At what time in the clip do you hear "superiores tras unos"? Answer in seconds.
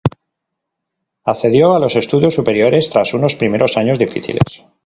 2.33-3.35